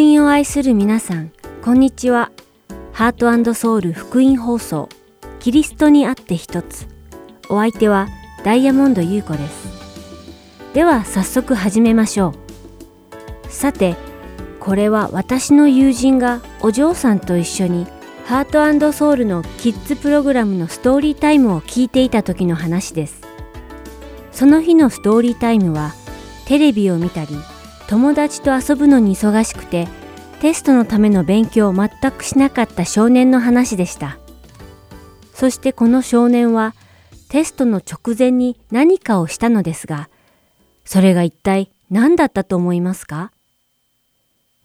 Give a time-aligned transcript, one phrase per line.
[0.00, 1.32] 音を愛する皆さん、
[1.62, 2.30] こんにちは。
[2.92, 4.88] ハートソウル福音放送、
[5.40, 6.86] キリストにあって一つ。
[7.48, 8.08] お相手は
[8.44, 9.68] ダイヤモンド優子です。
[10.72, 12.34] では早速始めましょ
[13.44, 13.48] う。
[13.50, 13.96] さて、
[14.60, 17.86] これは私の友人がお嬢さんと一緒に
[18.24, 23.22] ハートソウルのキッズプログラムのストーリータイムを聞いていた時の話です。
[24.30, 25.92] その日のストーリータイムは
[26.46, 27.36] テレビを見たり
[27.88, 29.88] 友達と遊ぶのに忙しくて
[30.42, 34.18] テストのための勉強を全くしなかった少年の話でした。
[35.32, 36.74] そしてこの少年は
[37.30, 40.10] テストの直前に何かをしたのですが、
[40.84, 43.32] それが一体何だったと思いますか？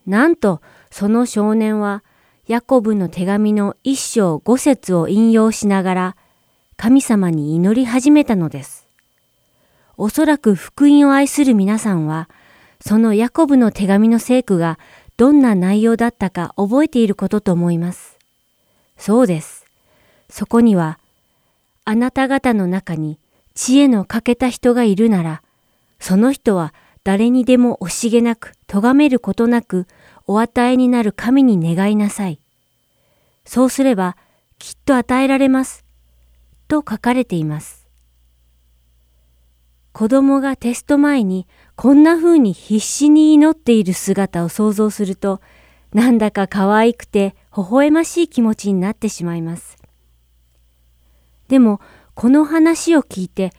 [0.06, 0.62] なんと
[0.92, 2.04] その少年は
[2.48, 6.16] ヤコブの手紙の一章五節を引用しながら
[6.76, 8.86] 神様に祈り始めたのです。
[9.96, 12.28] おそらく福音を愛する皆さんは
[12.86, 14.78] そのヤコブの手紙の聖句が
[15.16, 18.18] どんな内容だったか覚えていることと思います。
[18.98, 19.66] そうです。
[20.30, 21.00] そこには、
[21.86, 23.20] あなた方の中に
[23.54, 25.42] 知恵の欠けた人がいるなら、
[26.02, 26.74] その人は
[27.06, 29.88] 誰にでも惜しげなく、咎めることなく、
[30.28, 32.42] お与えになる神に願いなさい。
[33.46, 34.18] そうすれば、
[34.60, 35.86] きっと与えられます。
[36.68, 37.88] と書かれています。
[39.94, 45.42] 子供がテスト前にこんな風に必死に祈っている姿を想像すると、
[45.94, 49.78] なんだか可愛くて微笑ましい気持ちになってしまいます。
[51.48, 51.82] でも、
[52.16, 53.52] この話を聞いて、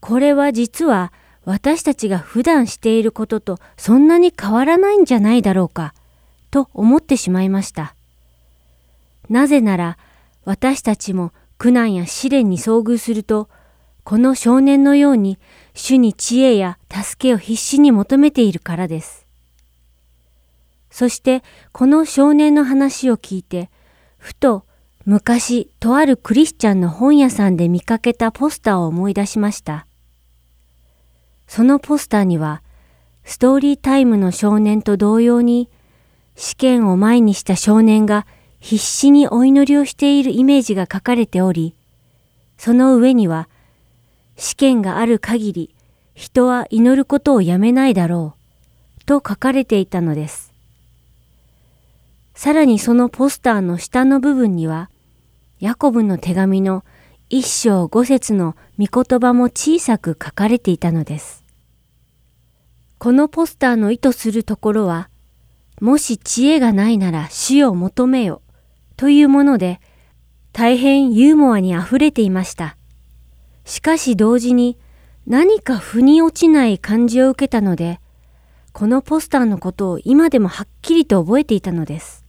[0.00, 1.12] これは実は
[1.44, 5.94] 私たちが普段していることとそんなに変わらないんじゃないだろうか、
[6.50, 7.94] と思ってしまいました。
[9.28, 9.98] なぜなら、
[10.44, 13.48] 私たちも苦難や試練に遭遇すると、
[14.04, 15.38] この少年のように
[15.74, 19.26] 主に知恵や助けを必死に求めているからです。
[20.90, 23.70] そしてこの少年の話を聞いて、
[24.18, 24.64] ふと
[25.04, 29.86] 昔とあるクリスチャンの本屋さんで見かけたポスターを思い出しました。
[31.48, 32.62] そのポスターには、
[33.24, 35.68] ストーリータイムの少年と同様に、
[36.36, 38.26] 試験を前にした少年が
[38.60, 41.74] 必死にお祈りをしているイメージが書かれており、
[42.56, 43.48] その上には、
[44.42, 45.74] 試験がある限り
[46.16, 48.34] 人は祈ることをやめないだろ
[49.00, 50.52] うと書かれていたのです。
[52.34, 54.90] さらにそのポスターの下の部分には、
[55.60, 56.84] ヤコブの手紙の
[57.30, 61.44] 一章五節の御言葉も小さく書かれていたのです。
[62.98, 65.08] このポスターの意図するところは、
[65.80, 68.42] もし知恵がないなら死を求めよ
[68.96, 69.80] というもので、
[70.52, 72.76] 大変ユーモアに溢れていました。
[73.64, 74.78] しかし同時に
[75.26, 78.00] 何か腑に落ちない感じを受けたので、
[78.72, 82.24] このポスターのことを今でもはっきりと覚えていたのです。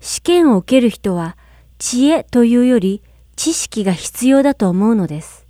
[0.00, 1.36] 試験を受ける人は
[1.78, 3.02] 知恵というより
[3.34, 5.46] 知識が必要だと思うのです。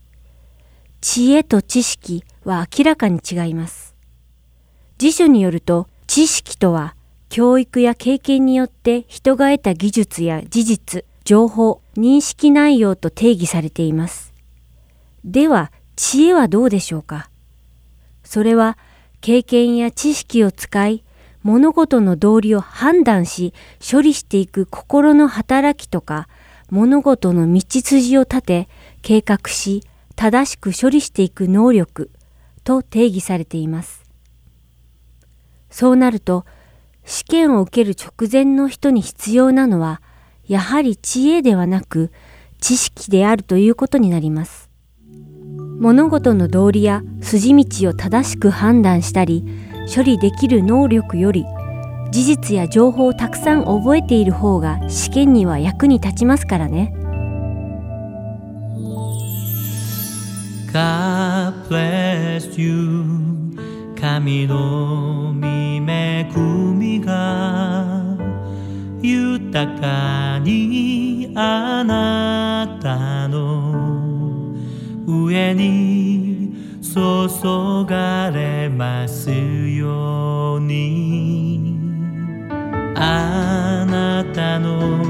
[1.00, 3.94] 知恵と知識は明らかに違います。
[4.98, 6.96] 辞書によると知識とは
[7.28, 14.25] 教育や経験によって人が得た技術や事実、情報、認識内容と定義されています。
[15.26, 17.28] では、知恵はどうでしょうか？
[18.22, 18.78] それは、
[19.20, 21.04] 経験や知識を使い、
[21.42, 26.28] 物事の道理を判断し、処理していく心の働きとか、
[26.70, 28.68] 物事の道筋を立て、
[29.02, 29.82] 計画し、
[30.14, 32.12] 正しく処理していく能力
[32.62, 34.04] と定義されています。
[35.70, 36.46] そうなると、
[37.04, 40.00] 試験を受ける直前の人に必要なのは、
[40.46, 42.12] やはり知恵ではなく、
[42.60, 44.65] 知識であるということになります。
[45.78, 49.44] 物事の道理や筋道を正しく判断したり
[49.94, 51.44] 処理できる能力より
[52.10, 56.94] 事実や情報をたくさん覚えている方が試験には役に立ちますからね。
[60.72, 63.04] God bless you
[64.00, 66.24] 神の見恵
[66.74, 68.16] みが
[69.00, 74.05] 豊かにあなたの
[75.06, 81.78] 上に注がれますように。
[82.96, 85.00] あなたの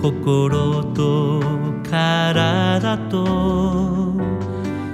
[0.00, 1.40] 心と
[1.88, 4.14] 体と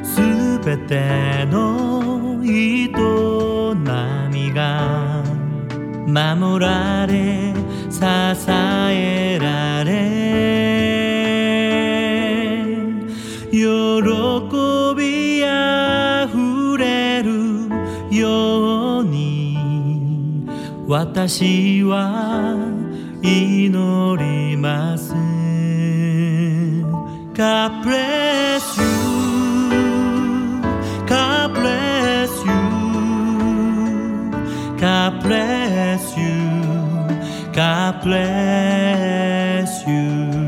[0.03, 0.21] す
[0.65, 2.89] べての営
[4.33, 5.23] みが
[6.07, 7.55] 守られ
[7.89, 8.01] 支
[8.51, 10.96] えられ。
[13.51, 13.59] 喜
[14.97, 17.69] びあふれる
[18.11, 20.47] ように
[20.89, 22.57] 私は
[23.23, 23.71] 祈
[24.25, 25.15] ります。
[27.37, 28.87] カプレス you.
[31.07, 32.53] カプレス you.
[34.79, 36.37] カプレス you.
[37.57, 40.46] God bless you.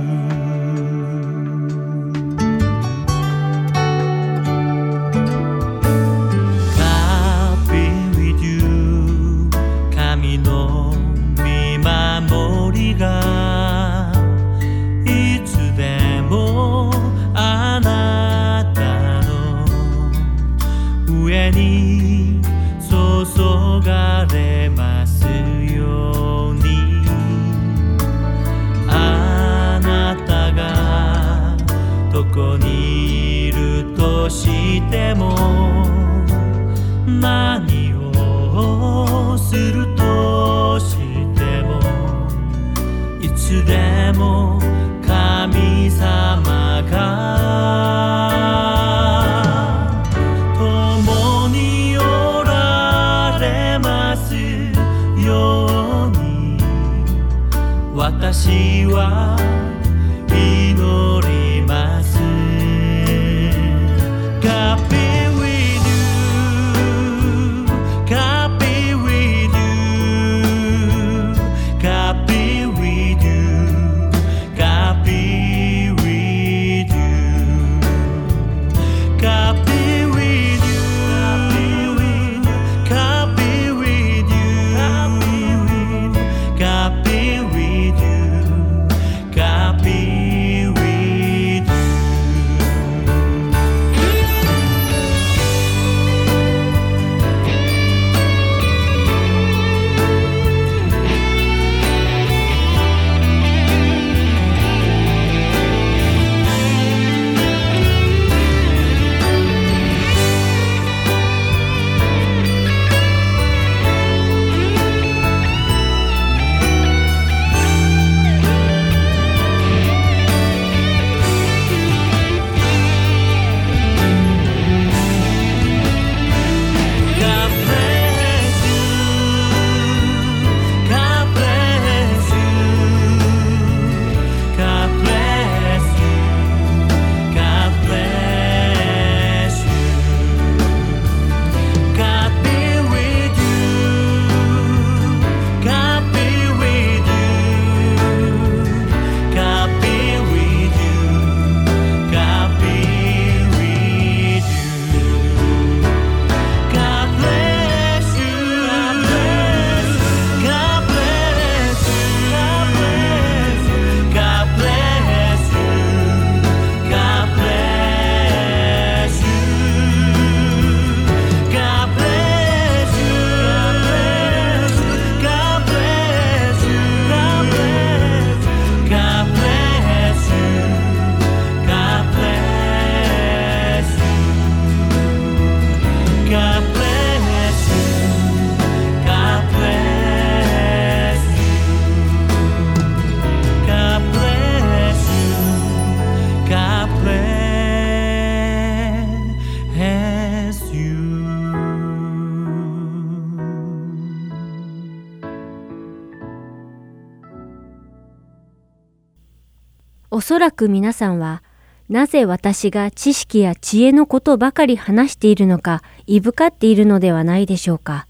[210.38, 211.42] そらく皆さんは、
[211.88, 218.06] なぜ私が知識や知恵のことばかり話しているのか、いぶかっているのではないでしょうか。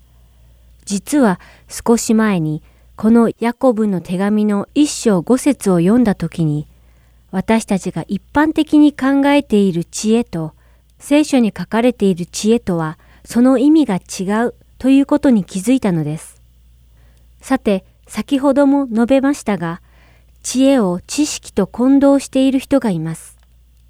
[0.85, 2.63] 実は少し前に、
[2.97, 6.67] このヤコブの手紙の一章五節を読んだときに、
[7.31, 10.53] 私たちが一般的に考えている知恵と、
[10.99, 16.43] 聖書に書かれている知恵とは、その意味が違うということに気づいたのです。
[17.41, 19.81] さて、先ほども述べましたが、
[20.50, 23.37] 知恵を知識と混同している人がいます。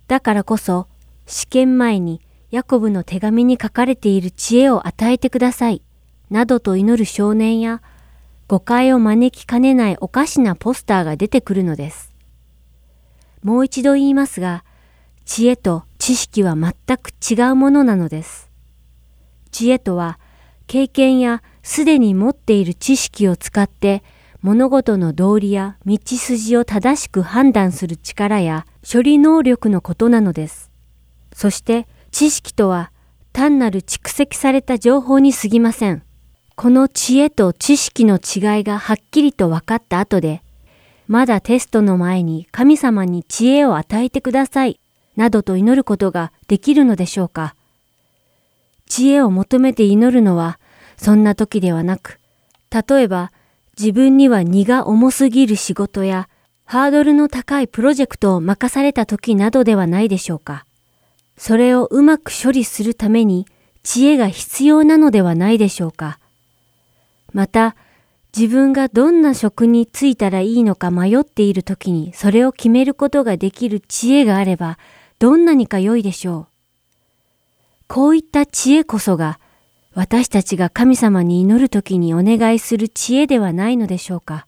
[0.08, 0.88] だからこそ、
[1.24, 5.82] 試験前にヤコブの手紙に書かれている知恵を与えてください、
[6.30, 7.80] などと祈る少年や、
[8.48, 12.12] 誤解を招きかねないおかしなポスターが出てくるのです。
[13.44, 14.64] もう一度言いますが、
[15.26, 18.50] 知恵と知識は全く違うものなのです。
[19.52, 20.18] 知恵とは、
[20.66, 24.02] 経験やすでに持っている知識を使って、
[24.40, 30.70] 物事の道理や道筋を正しく判断する力や処理能力のことなのです。
[31.32, 32.92] そして知識とは
[33.32, 36.02] 単なる蓄積された情報に過ぎません。
[36.54, 40.42] この知恵と知識の違いがはっきりと分かった後で、
[41.06, 44.80] まだテストの前に神様に知恵を与えてください、
[45.16, 47.54] などと祈ることができるのでしょうか。
[48.86, 50.58] 知恵を求めて祈るのは、
[50.96, 52.18] そんな時ではなく、
[52.70, 53.32] 例えば
[53.78, 56.28] 自分には荷が重すぎる仕事や
[56.64, 60.66] ハードルの高いプロジェクトを任された時などではないでしょうか。
[61.36, 63.46] それをうまく処理するために
[63.84, 66.18] 知恵が必要なのではないでしょうか。
[67.32, 67.76] また、
[68.36, 74.78] 自分がどんな職に就いたらいいのか迷っている時にそれを決めることができる知恵があれば
[75.18, 76.46] どんなにか良いでしょう。
[77.86, 79.40] こういった知恵こそが
[79.98, 84.46] 私たちが神様に祈るときにお願いする知恵ではないのでしょうか。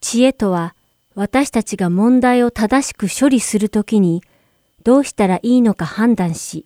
[0.00, 0.76] 知恵とは
[1.16, 4.22] 私たちが問題を正しく処理するときに
[4.84, 6.64] どうしたらいいのか判断し、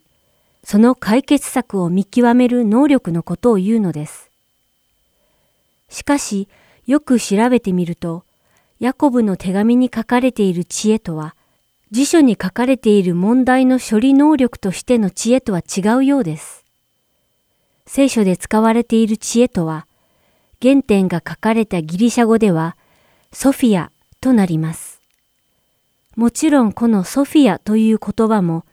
[0.62, 4.30] その解決策を見極める能力のことを言うのです。
[5.88, 6.48] しかし、
[6.86, 8.24] よく調べてみると、
[8.78, 11.34] ヤコブの手紙に書かれている知恵とは、
[11.90, 16.61] 辞書に書かれている問題の処理能力としての知恵とは違うようです。
[17.86, 19.86] 聖書で使われている知恵とは、
[20.60, 22.76] 原点が書かれたギリシャ語では、
[23.32, 25.00] ソフィアとなります。
[26.16, 28.64] もちろんこのソフィアという言葉も、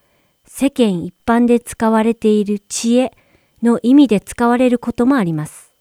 [0.45, 3.13] 世間一般で使われている知恵
[3.63, 5.71] の意味で使われることもあります。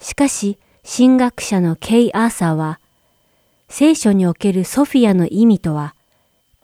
[0.00, 2.80] しかし、神学者のケイ・アーサーは、
[3.68, 5.94] 聖書におけるソフィアの意味とは、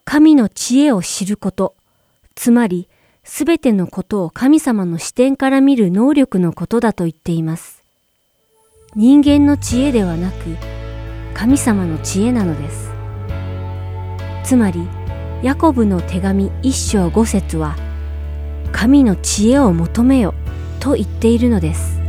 [0.04, 1.75] 神の知恵を知ること、
[2.35, 2.88] つまり
[3.25, 7.83] すべてのことを神様の視点から見る能力のことだと言っています。
[8.97, 10.57] 人間の知恵ではなく、
[11.33, 12.91] 神様の知恵なのです。
[14.45, 14.88] つまり、
[15.43, 17.76] ヤコブの手紙一章五節は、
[18.73, 20.35] 神の知恵を求めよ
[20.81, 22.00] と言っているのです。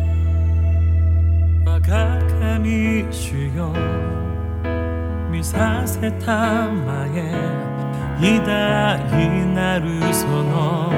[1.65, 3.71] 我が神主よ
[5.29, 7.72] 見させたまえ
[8.23, 8.97] 偉大
[9.53, 10.89] なるその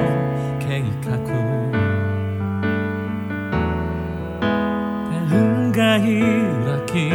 [0.60, 1.18] 計画
[5.10, 6.06] 天が開
[6.86, 7.10] き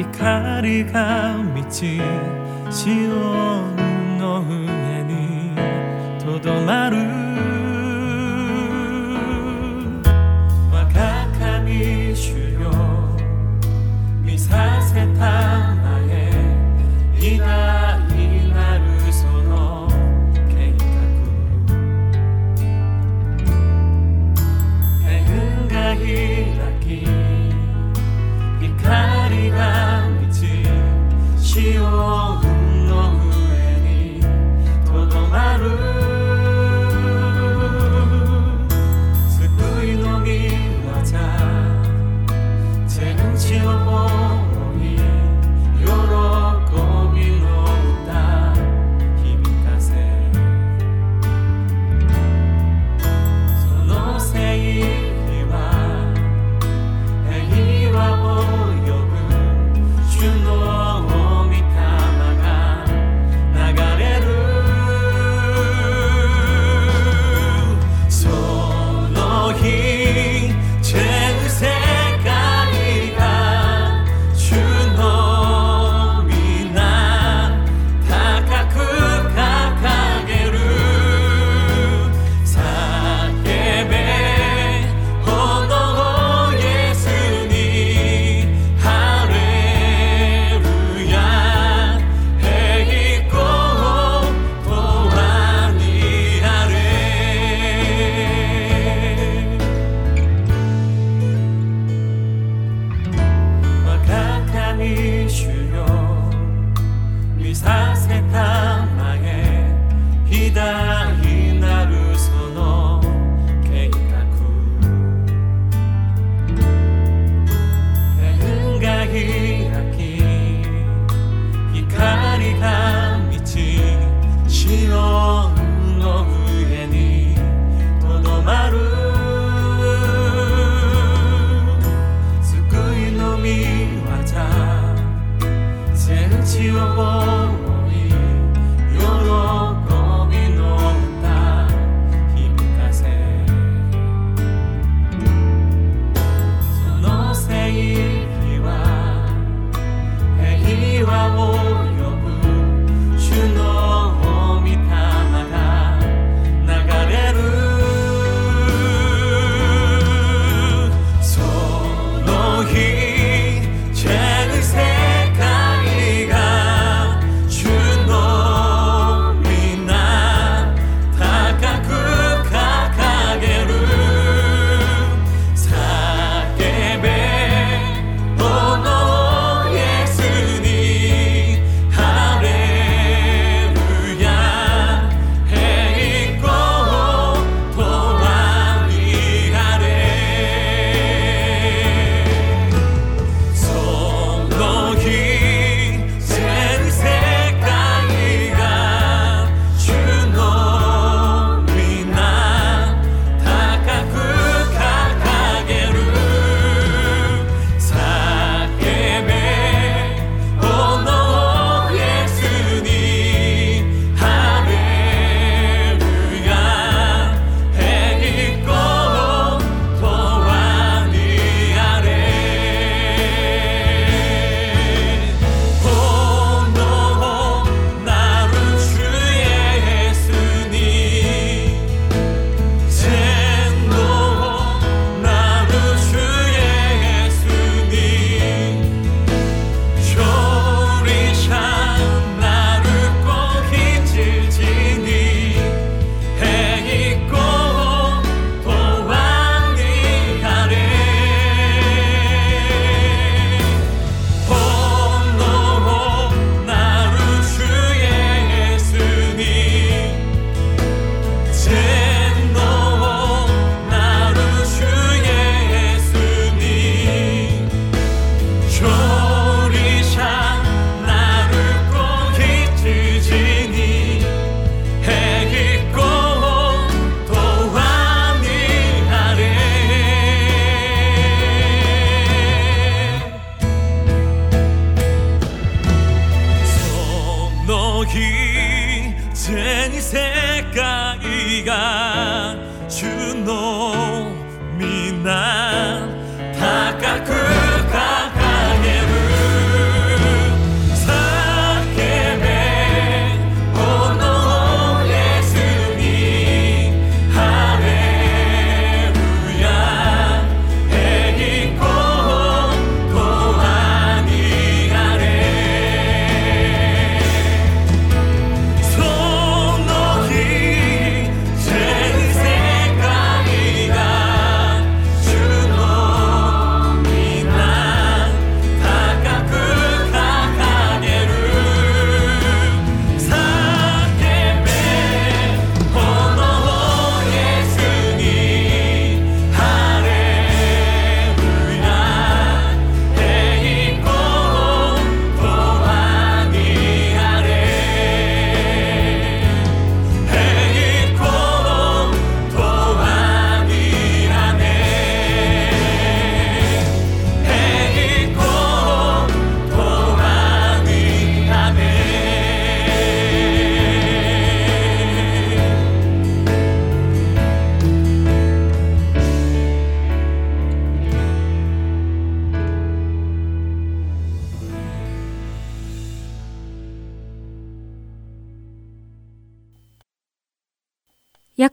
[0.00, 2.00] 光が満ち
[2.74, 3.20] シオ
[3.60, 4.46] ンの上
[5.04, 5.54] に
[6.18, 6.96] とどまる。
[10.72, 12.72] 我が神主よ
[14.22, 15.75] 見させた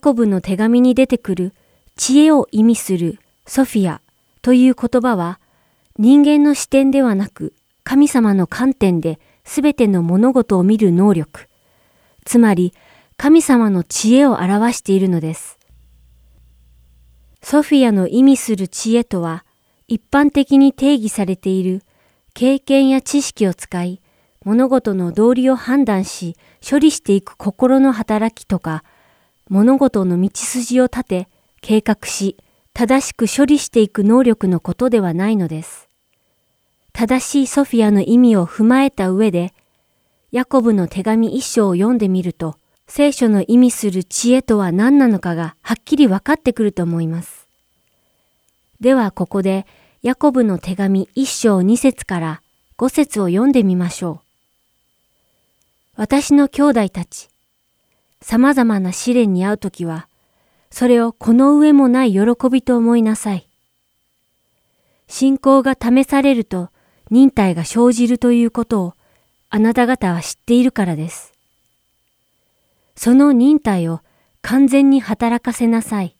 [0.04, 1.54] コブの手紙に出てくる
[1.96, 4.02] 知恵を意味するソフィア
[4.42, 5.40] という言葉は
[5.98, 7.54] 人間の視点ではなく
[7.86, 11.48] 神様の観点で全ての物事を見る能力、
[12.26, 12.74] つまり
[13.16, 15.58] 神様の知恵を表しているのです。
[17.42, 19.46] ソフィアの意味する知恵とは
[19.88, 21.82] 一般的に定義されている
[22.34, 24.02] 経験や知識を使い
[24.44, 26.36] 物事の道理を判断し
[26.70, 28.84] 処理していく心の働きとか
[29.50, 31.28] 物事の道筋を立て、
[31.62, 32.38] 計画し、
[32.74, 35.88] 正しく処理していく能力のことではないのです。
[36.92, 39.54] 正しいソフィアの意味を踏まえた上で、
[40.32, 42.56] ヤコブの手紙一章を読んでみると、
[42.88, 47.48] 聖書の意味する知恵とは何なのかがはっきり分かってくると思います。
[48.80, 49.66] ではここで、
[50.02, 52.42] ヤコブの手紙一章二節から
[52.76, 54.20] 五節を読んでみましょう。
[55.96, 57.30] 私の兄弟たち、
[58.24, 60.08] 様々な試練に遭うときは、
[60.72, 63.50] それをこの上もない喜びと思いなさい。
[65.10, 66.70] 信仰が試されると
[67.12, 68.94] 忍耐が生じるということを
[69.50, 71.34] あなた方は知っているからです。
[72.96, 74.00] その忍耐を
[74.42, 76.16] 完全に働かせなさい。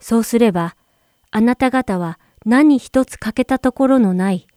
[0.00, 0.74] そうすれば、
[1.30, 4.48] あなた方は何一つ欠けたところのない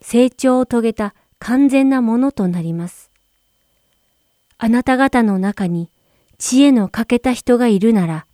[0.00, 3.11] 成長を遂げた完全なものとなります。
[4.64, 5.90] あなた方の中に
[6.38, 8.26] 知恵の欠けた人がいるなら、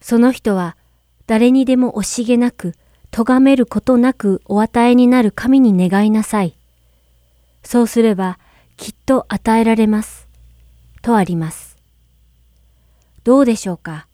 [0.00, 0.76] その人は
[1.28, 2.74] 誰にでも惜しげなく、
[3.12, 6.56] 咎めることなくお与えになる神に願いなさい。
[7.62, 8.40] そうすれば
[8.76, 10.26] きっと与えられます。
[11.02, 11.76] とあります。
[13.22, 14.08] どうでしょうか？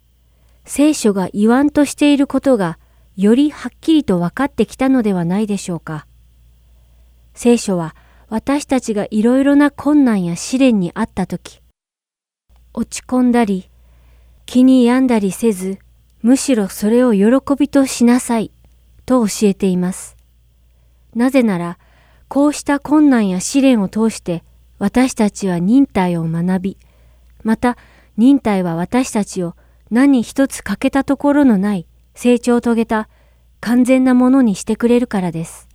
[0.66, 2.78] 聖書が言わんとしていることが
[3.16, 6.06] よりはっきりと分かってきたのではないでしょうか？
[7.32, 7.96] 聖書は
[8.36, 11.62] 私たちがいろいろな困難や試練にあったとき、
[12.72, 13.70] 落ち込んだり、
[14.44, 15.78] 気に病んだりせず、
[16.20, 18.50] むしろそれを喜びとしなさい、
[19.06, 20.16] と教えています。
[21.14, 21.78] なぜなら、
[22.26, 24.42] こうした困難や試練を通して、
[24.80, 26.78] 私たちは忍耐を学び、
[27.44, 27.78] また
[28.16, 29.54] 忍耐は私たちを
[29.92, 33.08] 何一つ欠けたところのない成長を遂げた
[33.60, 35.68] 完全なものにしてくれるからです。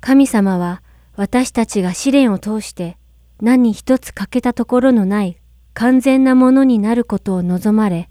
[0.00, 0.81] 神様は
[1.14, 2.96] 私たちが試練を通して
[3.40, 5.38] 何一つ欠けたところのない
[5.74, 8.08] 完全なものになることを望まれ、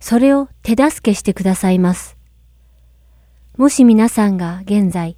[0.00, 2.16] それを手助けしてくださいます。
[3.56, 5.16] もし皆さんが現在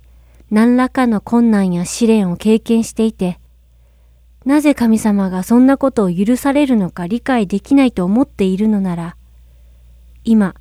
[0.50, 3.40] 何らかの困難や試練を経験していて、
[4.44, 9.16] なぜ神様がそんなことを許されるのか理解できないと思っているのなら、
[10.24, 10.54] 今、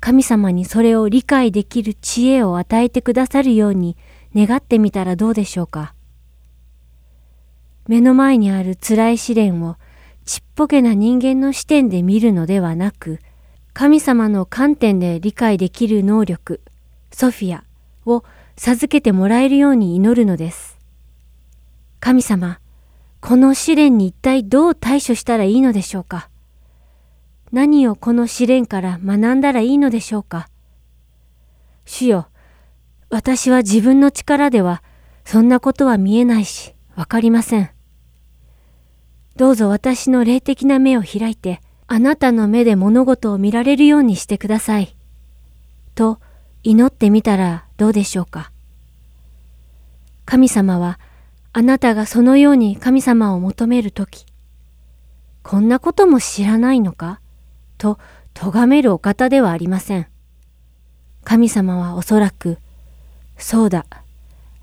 [0.00, 3.96] 神様にそれを理解できる知恵を与えてくださるように
[4.34, 5.94] 願ってみたらどうでしょうか？
[7.88, 9.76] 目の前にある辛い試練を
[10.24, 13.18] ちっぽけな人間の視点で見るのではなく、
[13.72, 16.60] 神様の観点で理解できる能力、
[17.10, 17.64] ソフィア
[18.06, 18.24] を
[18.56, 20.78] 授けてもらえるように祈るのです。
[21.98, 22.60] 神様、
[23.20, 26.28] この試練に一体どう対処したらいいのでしょうか？
[27.50, 30.48] 何をこの試練から学んだらいいのでしょうか？
[31.84, 32.28] 主よ、
[33.10, 34.82] 私は自分の力では
[35.24, 37.70] そんなことは見えないし、わかりません。
[39.36, 44.96] どうぞ私の霊的な目を開いて、あなたの目で物事を見られるようにしてください。
[45.94, 46.20] と
[46.62, 48.52] 祈ってみたらどうでしょうか。
[50.24, 50.98] 神様は
[51.52, 54.26] あなたがそのように神様を求めるとき、
[55.42, 57.20] こんなことも知らないのか？
[57.78, 57.98] と
[58.32, 60.06] 咎めるお方ではありません。
[61.24, 62.58] 神様はおそらく、
[63.36, 63.86] そうだ、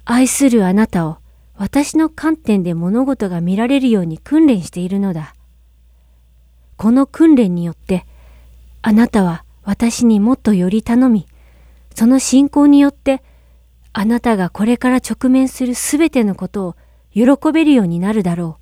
[0.06, 1.18] 愛するあなたを
[1.60, 5.36] 私の観点で物事が見られるように訓練しているのだ。
[6.78, 8.06] この訓練によって、
[8.82, 11.28] あなたは私にもっとより頼み、
[11.94, 13.22] その信仰によって、
[13.92, 16.76] あなたがこれから直面するすべてのことを
[17.14, 18.58] 喜べるようになるだろ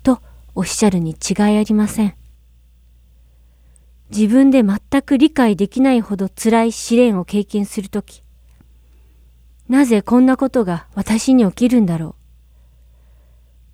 [0.00, 0.04] う。
[0.04, 0.20] と
[0.54, 2.14] おっしゃるに違いありません。
[4.10, 8.22] 自分で全く理解できないほど辛い試練を経験するとき、
[9.68, 12.14] なぜこんなことが私に起きるんだろう。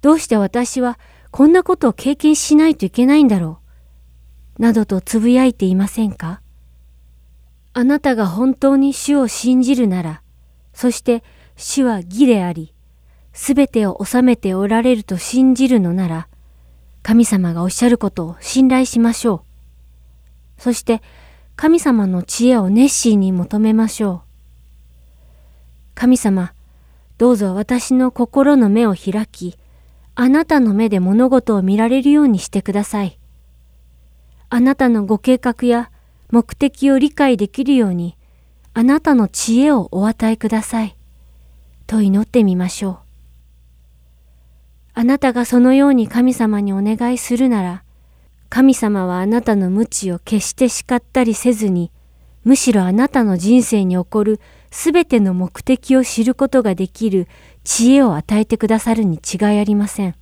[0.02, 0.98] どうして私は
[1.30, 3.60] こんなことを経験しないといけないんだろ
[4.58, 4.62] う。
[4.62, 6.40] などとつぶやいていませんか
[7.72, 10.22] あなたが本当に主を信じるなら、
[10.74, 11.22] そして
[11.56, 12.74] 主は義であり、
[13.32, 16.28] すべてを収めておられると信じるのなら、
[17.02, 19.44] 神様がおっしゃることを信頼しましょ
[20.58, 20.60] う。
[20.60, 21.02] そして
[21.56, 24.31] 神様の知恵を熱心に求めましょう。
[25.94, 26.52] 神様、
[27.18, 29.56] どうぞ私の心の目を開き、
[30.14, 33.18] あなたの目で物事を見られるようにしてください。
[34.50, 35.90] あなたのご計画や
[36.30, 38.16] 目的を理解できるように、
[38.74, 40.96] あなたの知恵をお与えください。
[41.86, 42.98] と祈ってみましょう。
[44.94, 47.82] あなたがそのように神様にお願いするなら、
[48.48, 51.90] 神様はあなたの無知を決して叱ったりせずに、
[52.44, 57.28] むしろあなたの人生に起こるすべての目的を知ることができる
[57.62, 60.14] 知恵を与えてくださるに違いありません。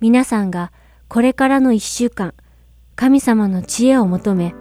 [0.00, 0.72] 皆さんが
[1.08, 2.34] これからの一週間、
[2.96, 4.54] 神様の知恵を求め、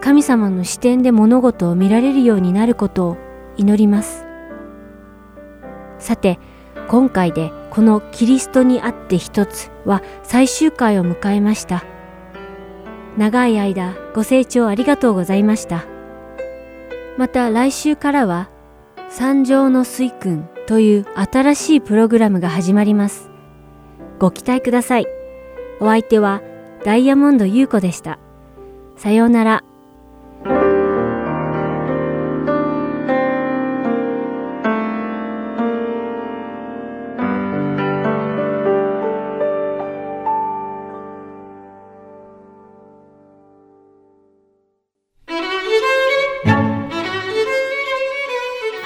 [0.00, 3.16] 神様の視点で物事を見られるようになることを
[3.56, 4.26] 祈ります。
[5.98, 6.38] さて、
[6.88, 11.84] 今回でこのキリストにあって一つは最終回を迎えました。
[13.16, 15.86] 長い間ご清聴ありがとうございました。
[17.16, 18.50] また来週からは
[19.08, 23.30] 三条の水君という新しいプログラムが始まります。
[24.18, 25.06] ご期待ください。
[25.80, 26.42] お相手は
[26.84, 28.18] ダイヤモンド優子でした。
[28.96, 29.64] さようなら。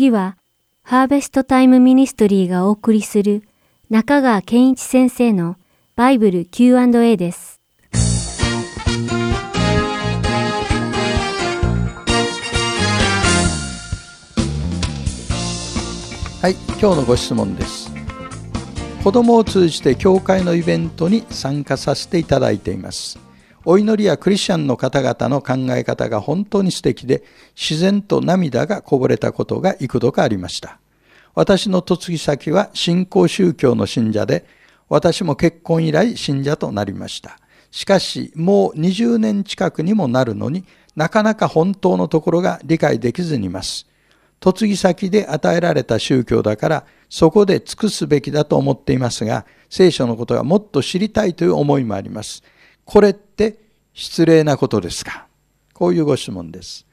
[0.00, 0.38] 次は、
[0.82, 3.42] ハーベストタイムミニストリーがお送りする
[3.90, 5.56] 中川健一先生の
[5.94, 7.60] バイブル Q&A です。
[16.40, 17.92] はい、今日のご質問です。
[19.04, 23.18] 子供を通じて教会のイベントに参加させていただいています。
[23.64, 27.22] お祈りやクリスチャンの方々の考え方が本当に素敵で、
[27.54, 30.78] 自然と涙がこぼれたことが幾度かありました。
[31.34, 34.46] 私の嫁ぎ先は新興宗教の信者で、
[34.88, 37.38] 私も結婚以来信者となりました。
[37.70, 40.64] しかし、もう20年近くにもなるのに
[40.96, 43.86] なかなか本当のところが理解できずにいます。
[44.42, 52.42] 嫁ぎ先で与えられた宗教だから、そこで尽くすべきだと思っていますが、聖書のことがもっと知りたいという思いもあります。
[52.92, 53.56] これって
[53.94, 55.28] 失礼なことですか？
[55.74, 56.84] こういうご質問です。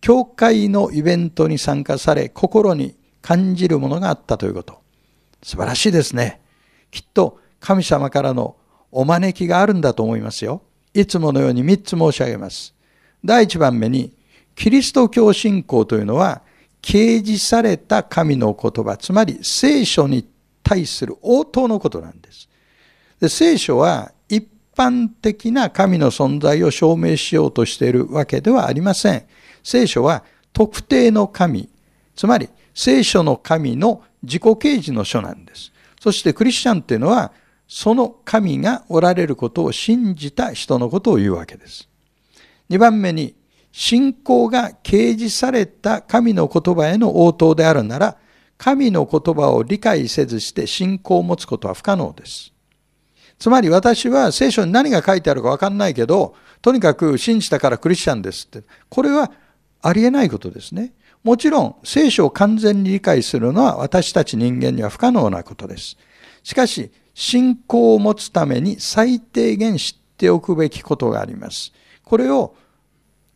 [0.00, 4.80] 教会のイベントに参加され、心に感じるものがあったということ。
[5.44, 6.40] 素晴らしいですね。
[6.90, 8.56] きっと神様からの
[8.90, 10.60] お招きがあるんだと思いますよ。
[10.92, 12.74] いつものように3つ申し上げます。
[13.24, 14.12] 第1番目に、
[14.56, 16.42] キリスト教信仰というのは、
[16.82, 20.28] 掲示された神の言葉、つまり聖書に
[20.64, 22.48] 対する応答のことなんです。
[23.20, 24.10] で聖書は
[24.78, 29.24] 般的な神の存在を証明しようとしているわけではありません。
[29.64, 31.68] 聖書は特定の神、
[32.14, 35.72] つまり聖書の神の自己啓示の書なんです。
[36.00, 37.32] そしてクリスチャンっていうのは、
[37.66, 41.88] その神がおられることを信じた人のことを言うわけです。
[42.70, 43.34] 2番目に、
[43.72, 48.16] 信仰が掲示された神の言葉への応答であるなら、
[48.56, 52.52] 神の言葉を理解せずして信仰を持つことは不可能です。
[53.38, 58.66] つまり私は聖書に何が書いてあるかわかんないけど、とにかく信じたからクリスチャンですって。
[58.88, 59.30] これは
[59.80, 60.92] ありえないことですね。
[61.22, 65.96] もちろん聖書を完全に理解するのは私たち人間には不可能なことです。
[66.42, 71.72] しかし、信仰を持つために最低限知っておくべきことがあります。
[72.04, 72.54] これを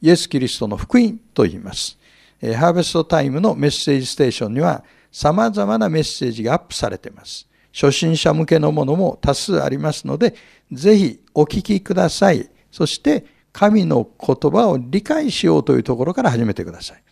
[0.00, 1.98] イエス・キリストの福音と言います。
[2.40, 7.46] ハーベストタイムのメッセージステーションには様々なメッセージがアップされています。
[7.72, 10.34] 初心者向けのものも多数ありますので、
[10.70, 12.48] ぜひお聞きください。
[12.70, 17.02] そして神の言葉を理解しようというところから始めてください。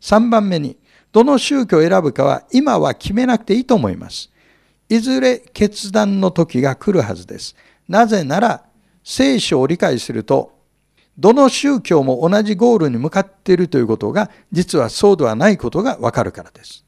[0.00, 0.76] 3番目に、
[1.12, 4.30] どの宗教を選ぶかは今は決めなくていいと思います。
[4.88, 7.56] いずれ決断の時が来るはずです。
[7.88, 8.64] なぜなら、
[9.02, 10.52] 聖書を理解すると、
[11.16, 16.83] どの宗教も同じゴールに向かっているということが、実はそうではないことがわかるからです。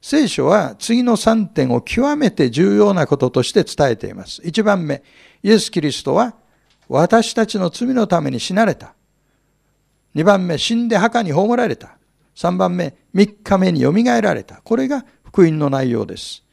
[0.00, 4.40] 聖書は次の3点を極めて重要なこととして伝えています。
[4.42, 5.02] 1番目、
[5.42, 6.34] イエス・キリストは
[6.88, 8.94] 私たちの罪のために死なれた。
[10.14, 11.98] 2番目、死んで墓に葬られた。
[12.36, 14.60] 3番目、3日目によみがえられた。
[14.62, 16.44] これが福音の内容です。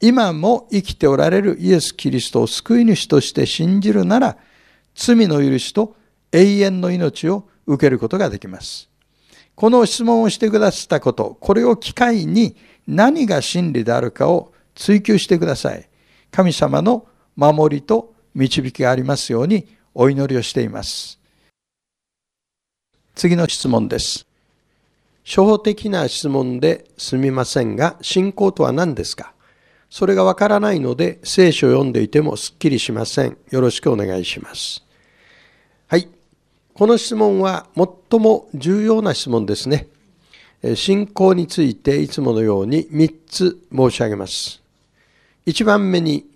[0.00, 4.36] 今も生きておられるイエス・キリストを救い主として信じるなら、
[4.94, 5.94] 罪の許しと
[6.32, 8.88] 永遠の命を受けることができます。
[9.54, 12.56] この質問をしてくださったこと、これを機会に
[12.86, 15.88] 何が真理であるかを追求してください。
[16.30, 21.18] 神様の守りと導きがありますようにお祈りをしています。
[23.14, 24.26] 次の質問です。
[25.24, 29.32] 初歩的な質問ですみませんが、信仰とは何ですか？
[29.88, 33.36] それがわからないので、聖書を読んでいてもすっきりしません。
[33.50, 34.84] よろしくお願いします。
[35.88, 36.08] はい。
[36.74, 39.88] この質問は最も重要な質問ですね。
[40.74, 44.62] 信仰についていつものように3つ申し上げます。
[45.46, 46.26] 1番目に、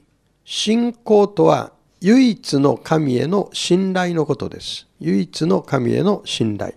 [0.44, 4.86] 信仰とは唯一の神への信頼のことです。
[5.00, 6.74] 唯一の神への信頼。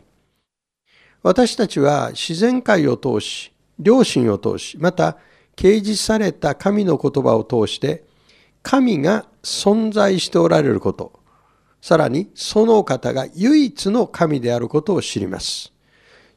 [1.22, 3.52] 私たちは自然界を通し、
[3.82, 5.18] 良心を通し、また
[5.56, 8.04] 掲示された神の言葉を通して、
[8.62, 11.20] 神が存在しておられること、
[11.82, 15.73] さらにその方が唯一の神であることを知ります。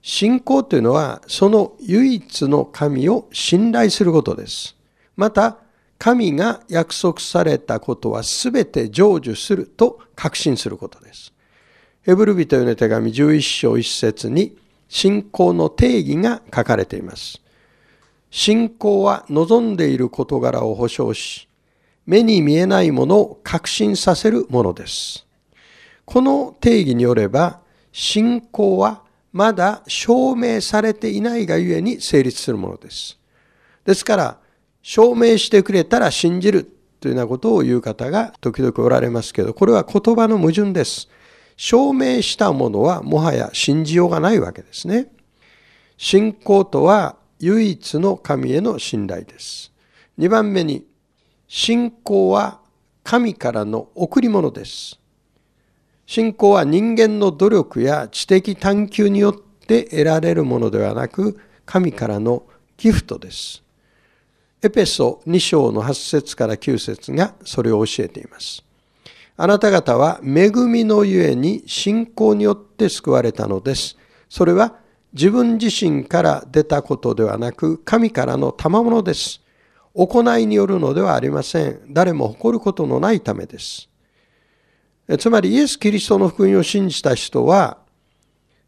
[0.08, 4.76] 信仰というのはその唯一の神を信頼することです。
[5.16, 5.58] また、
[5.98, 11.32] 神が約束されたことは全て成就すると確信することです。
[12.02, 14.56] ヘブル人への手紙11章1節に
[14.88, 17.42] 信仰の定義が書かれています。
[18.30, 21.48] 信仰は望んでいる事柄を保証し、
[22.06, 25.26] 目に見えないものを確信させるものです。
[26.04, 27.58] この定義によれば、
[27.90, 29.02] 信仰は
[29.36, 33.18] まだ証明されていないがゆえに成立するものです。
[33.84, 34.38] ですから、
[34.80, 36.64] 証明してくれたら信じる
[37.00, 41.10] というようなことを言う方が時々おられますけど、これは言葉の矛盾です。
[41.58, 45.08] 証明したものはもはや信じようがないわけですね。
[45.98, 49.70] 信仰とは唯一の神への信頼です。
[50.18, 50.86] 2番目に、
[51.46, 52.60] 信仰は
[53.04, 54.98] 神からの贈り物です。
[56.06, 62.44] 信仰は人間の努力や知的探求によって得られるものではなく、神からの
[62.76, 63.62] ギフトです。
[64.62, 68.64] エペソ2章の8節から9節がそれを教えています。
[69.36, 73.96] あなた方は恵みのゆえに信仰によって救われたのです。
[74.28, 74.76] それは
[75.12, 79.40] 自分自身から出たことではなく、神からの賜物です。
[79.94, 81.80] 行いによるのではありません。
[81.88, 83.88] 誰も誇ることのないためです。
[85.18, 87.78] つまりイエス・キリストの福音を信じた人は、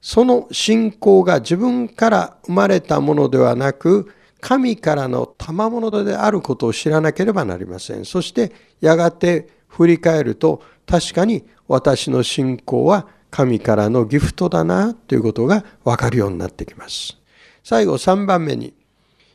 [0.01, 8.05] その信仰が自分から生まれたものではなく、神からの賜物であることを知らなければなりません。
[8.05, 17.19] そしてやがて振り返ると、確かに私の信仰は神からのギフトだなということがわかるようになってきます。
[17.65, 18.75] 最後3番目に、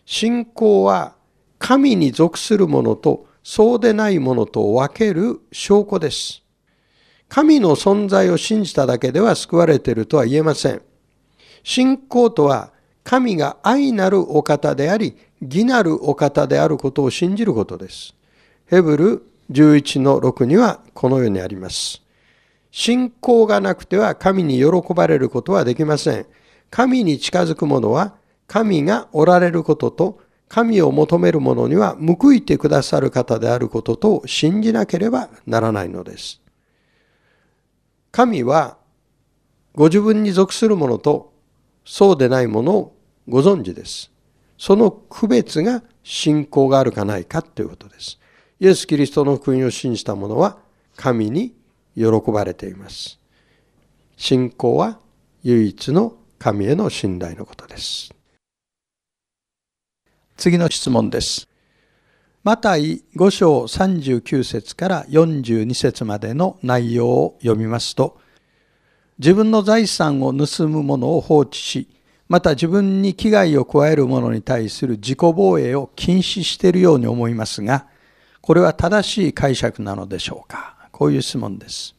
[0.05, 1.15] 信仰は
[1.59, 6.42] 神に属するものとそうでないものと分ける証拠です。
[7.33, 10.83] 神の存在を信じただけでは救われているとは言えません。
[11.63, 12.71] 信仰とは
[13.03, 18.13] 神が愛なるお方であり、義なるお方であることを信じることです。
[18.67, 22.03] ヘブル11の6にはこのようにあります。
[22.69, 26.27] 信仰がなくては神に喜ばれることはできません。
[26.69, 28.13] 神に近づく者は
[28.45, 36.42] 神がおられることと神を求める者には報いてくださる方であることと信じなければならないのです。
[38.13, 38.77] 神は
[39.73, 41.33] ご自分に属する者と
[41.83, 42.95] そうでないものを
[43.27, 44.11] ご存知です。
[44.55, 48.19] その区別が信仰があるかないかということです。
[48.59, 50.59] イエス・キリストの福音を信じた者は
[50.95, 51.55] 神に
[51.95, 53.19] 喜ばれています。
[54.15, 54.99] 信仰は
[55.41, 58.13] 唯一の神への信頼のことです。
[60.37, 61.47] 次の質問です。
[62.43, 68.19] マタイ5章39節から42節までの内容を読みますと、
[69.17, 71.87] 自分の財産を盗む者を放置し、
[72.27, 77.87] また自分に危害を加える者に対する自己防衛を禁止しているように思いますが、
[78.41, 80.89] これは正しい解釈なのでしょうか？
[80.91, 81.95] こういう質問です。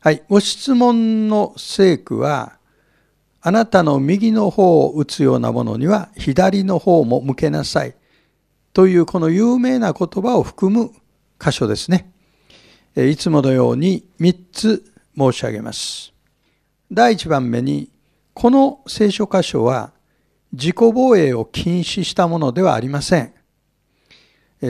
[0.00, 0.22] はい。
[0.30, 2.54] ご質問の聖句は、
[3.42, 7.94] あなたの右の方を打つようなものには左の方も向けなさい。
[8.78, 10.92] というこの有名な言葉を含む
[11.40, 12.12] 箇所ですね。
[12.94, 16.12] いつものように3つ申し上げます。
[16.92, 17.90] 第1番目に、
[18.34, 19.90] この聖書箇所は
[20.52, 23.32] 自己防衛を禁止したものではありません。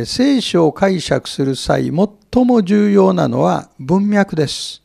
[0.07, 1.93] 聖書を解釈する際、
[2.33, 4.83] 最も重要なのは文脈です。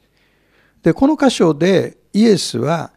[0.82, 2.92] で、この箇所でイエスは、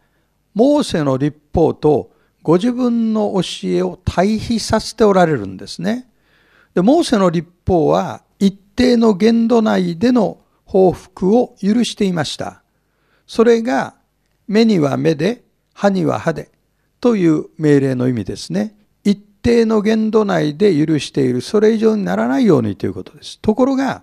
[0.54, 2.10] モーセの立法と
[2.42, 6.08] ご自分の教えを対比させておられるんですね。
[6.76, 12.62] で、モーセの立法は一定の限度内での報復を許していました。
[13.26, 13.94] それが
[14.46, 16.50] 目には目で、歯には歯で
[17.00, 18.76] という命令の意味ですね。
[19.04, 23.38] 一定の限度内で許している、それ以上にならないようにということです。
[23.40, 24.02] ところが、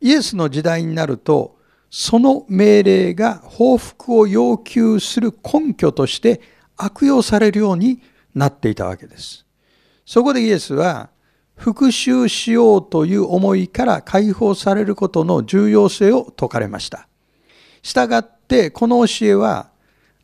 [0.00, 1.56] イエスの時代になると、
[1.88, 6.40] その命令が報復を要求する根拠として
[6.76, 8.02] 悪用されるように
[8.34, 9.46] なっていたわけです。
[10.04, 11.11] そこでイエスは、
[11.62, 17.06] 復讐しようという思いから解放されることの重要性を説かれました。
[17.82, 19.70] したがってこの教えは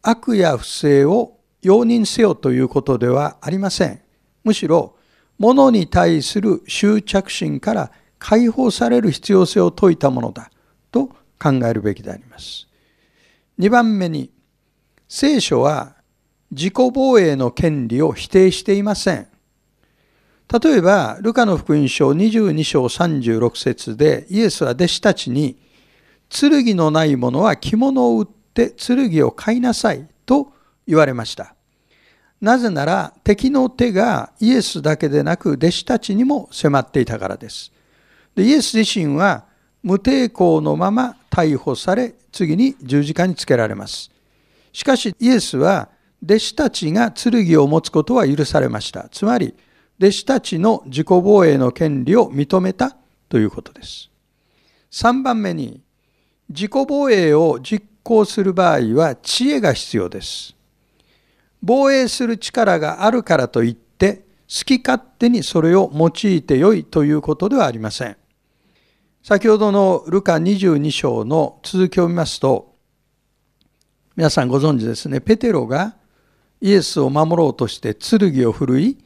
[0.03, 4.01] 悪や不正を容認せよということではありません。
[4.43, 4.97] むしろ
[5.39, 10.51] 物に対する執着心から解放される必要性を説いたものだ
[10.91, 11.07] と
[11.41, 12.67] 考えるべきであります。
[13.61, 14.33] 2番目に
[15.09, 15.95] 聖書は
[16.51, 19.29] 自己防衛の権利を否定していません。
[20.51, 25.59] 例えば、ルカの福音書22章36節でイエスは弟子たちに
[26.31, 30.53] 剣のない者は着物を売って剣を買いなさいと
[30.87, 31.55] 言われました。
[32.41, 37.71] なぜなら敵の手がイエスだけでなく弟子たちにも迫っていたからです。
[38.35, 39.45] でイエス自身は
[39.83, 44.11] 無抵抗のまま逮捕され次に十字架につけられます。
[44.73, 45.91] しかしイエスは
[46.25, 49.09] 弟子たちが剣を持つことは許されました。
[49.11, 49.55] つまり
[50.01, 52.97] 弟子たちの自己防衛の権利を認めた
[53.29, 54.11] ということです。
[54.91, 55.83] 3番目に
[56.49, 60.55] 自己防衛を実行する場合は知恵が必要です。
[61.63, 68.17] 防衛する力があるからといって好き勝手にそれを用いてよいということではありません。
[69.23, 72.77] 先ほどのルカ22章の続きを見ますと、
[74.17, 75.97] 皆さんご存知ですね、ペテロが
[76.61, 78.97] イエスを守ろうとして剣を振るい、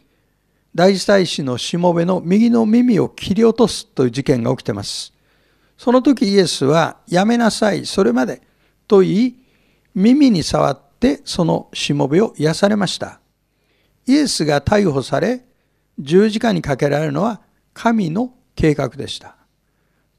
[0.74, 5.12] 大祭司のしもべの右の耳を切り落とすという事件が起きています。
[5.76, 8.40] その時イエスは、やめなさい、それまで、
[8.86, 9.34] と言い、
[9.94, 13.20] 耳に触ってそのしもべを癒されました。
[14.06, 15.44] イエスが逮捕され、
[15.98, 17.42] 十字架にかけられるのは
[17.74, 19.36] 神の計画でした。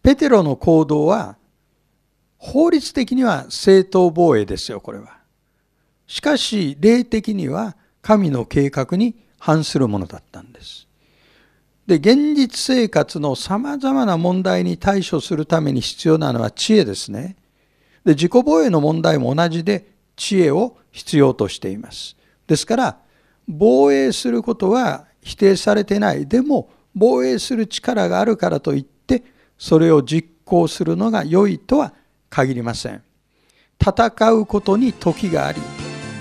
[0.04, 1.38] ペテロの行動は、
[2.38, 5.18] 法律的には正当防衛ですよ、これは。
[6.06, 10.88] しかし、霊的には神の計画に反するものだったんです。
[11.86, 17.36] で、現実生活の様々な問題に対処するために必要なのは知恵ですね。
[18.06, 19.86] で、自己防衛の問題も同じで
[20.16, 22.16] 知恵を必要としています。
[22.48, 22.98] ですから、
[23.46, 26.26] 防衛することは否定されてない。
[26.26, 29.24] でも、防衛する力があるからといって、
[29.58, 31.94] それを実行するのが良いとは
[32.30, 33.04] 限りません。
[33.82, 35.60] 戦うことに時があり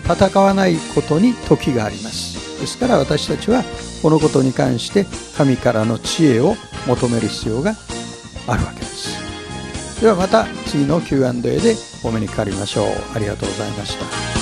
[0.05, 3.65] 戦わないことに時がありますですから私たちは
[4.03, 5.05] このことに関して
[5.37, 6.55] 神からの知恵を
[6.87, 7.75] 求める必要が
[8.47, 10.01] あるわけです。
[10.01, 12.87] ではまた次の Q&A でお目にかかりましょう。
[13.15, 14.42] ありがとうございました。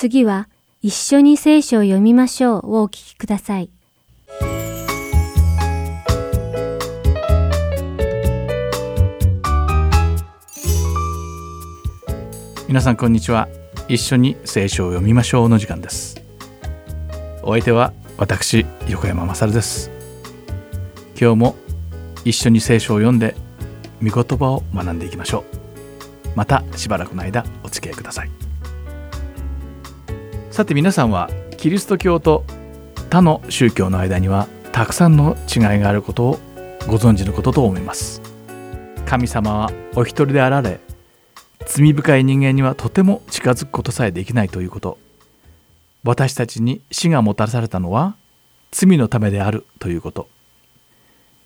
[0.00, 0.48] 次は
[0.80, 3.68] 一緒に聖書を読みましょうをお聞きください。
[12.66, 13.46] 皆さんこんにちは。
[13.88, 16.22] 一緒に聖書を読みましょうの時間です。
[17.42, 19.90] お相手は私横山勝です。
[21.20, 21.56] 今日も
[22.24, 23.34] 一緒に聖書を読んで
[24.02, 26.36] 御言葉を学んでいきましょう。
[26.36, 28.39] またしばらくの間お付き合いください。
[30.60, 32.44] さて皆さんはキリスト教と
[33.08, 36.38] 他の宗教の間にはたくさんの違いがあることを
[36.86, 38.20] ご存知のことと思います。
[39.06, 40.78] 神様はお一人であられ
[41.66, 44.98] 罪深い人間にはとても近づくことさえできないということ。
[46.04, 48.14] 私たちに死がもたらされたのは
[48.70, 50.28] 罪のためであるということ。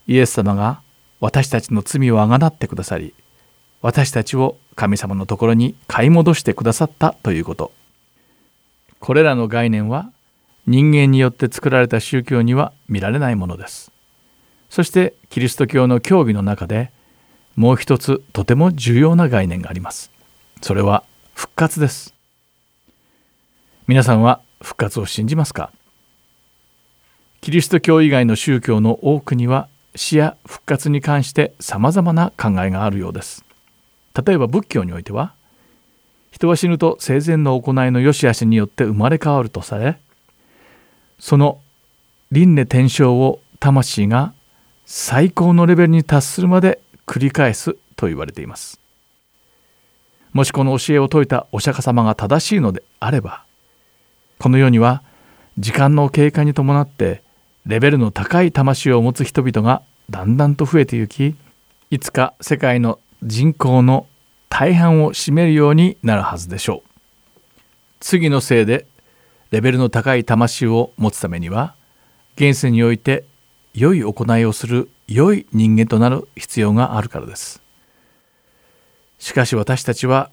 [0.09, 0.81] イエス様が
[1.21, 3.15] 私たちの罪をあがなってくださり
[3.81, 7.71] 私たちを神様のところに買い戻してくださったということ。
[9.05, 10.11] これらの概念は
[10.67, 13.93] 人間によって作られた宗教には見られないものです。
[14.71, 16.91] そしてキリスト教の教義の中で
[17.55, 20.11] もう一つとても重要な概念があります。
[20.63, 22.15] それは復活です。
[23.87, 25.71] 皆さんは復活を信じますか？
[27.43, 33.45] キリスト教以外の宗教の多くには死や復活に関して様々な考えがあるようです。
[34.25, 35.35] 例えば仏教においては
[36.35, 40.01] 人は死ぬと生前の行いの良し悪しによって生まれ変わるとされ
[41.21, 41.61] その
[42.33, 44.35] 輪廻転生を魂が
[44.85, 48.81] 最高のレベルに達するまで繰り返すと言われています。
[50.33, 53.45] もしこの教えを説いたお釈迦様が正しいのであれば
[54.41, 55.05] この世には
[55.57, 57.23] 時間の経過に伴って
[57.65, 61.37] レベルの高い魂を持つ人々がだんだんと増えてゆき
[61.91, 64.09] いつか世界の人口の
[64.57, 66.89] 大半を占めるようになるはずでしょう。
[67.99, 68.87] 次のせいで
[69.51, 71.75] レベルの高い魂を持つためには
[72.37, 73.25] 現世において
[73.75, 77.61] 良い行いをする良い人間となる必要があるからです。
[79.19, 80.31] しかし私たちは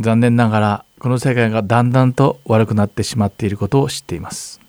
[0.00, 4.60] 残念ながらこの世界がだんだんと悪くなってしまっていることを知っています。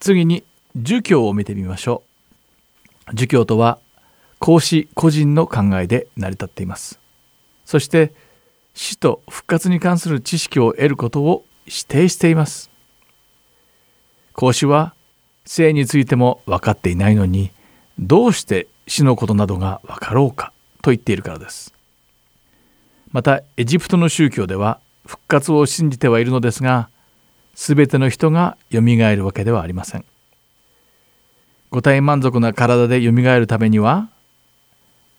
[0.00, 0.44] 次に
[0.76, 2.02] 儒教を見てみましょ
[3.10, 3.14] う。
[3.14, 3.78] 儒教とは
[4.38, 7.00] 孔子個人の考えで成り立っています。
[7.68, 8.14] そして
[8.72, 12.70] 死と復活に関する知識を得ることを指定しています。
[14.32, 14.94] 孔子は
[15.44, 17.50] 生についても分かっていないのに
[17.98, 21.74] どうして死のことなどが分かろうかと言っているからです。
[23.12, 26.88] またエジプトの宗教では復活を信じてはいるのですが
[27.54, 30.06] 全ての人がよみがえるわけではありません。
[31.70, 34.08] 五体満足な体でよみがえるためには